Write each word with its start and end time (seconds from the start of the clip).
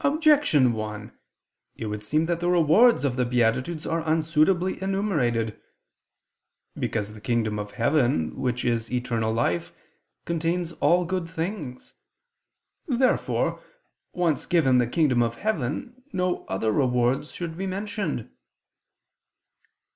Objection 0.00 0.72
1: 0.72 1.16
It 1.76 1.86
would 1.86 2.02
seem 2.02 2.26
that 2.26 2.40
the 2.40 2.50
rewards 2.50 3.04
of 3.04 3.14
the 3.14 3.24
beatitudes 3.24 3.86
are 3.86 4.02
unsuitably 4.04 4.82
enumerated. 4.82 5.62
Because 6.76 7.14
the 7.14 7.20
kingdom 7.20 7.56
of 7.56 7.70
heaven, 7.70 8.34
which 8.34 8.64
is 8.64 8.90
eternal 8.90 9.32
life, 9.32 9.72
contains 10.24 10.72
all 10.72 11.04
good 11.04 11.30
things. 11.30 11.94
Therefore, 12.88 13.62
once 14.12 14.46
given 14.46 14.78
the 14.78 14.86
kingdom 14.88 15.22
of 15.22 15.36
heaven, 15.36 16.02
no 16.12 16.44
other 16.46 16.72
rewards 16.72 17.30
should 17.30 17.56
be 17.56 17.68
mentioned. 17.68 18.28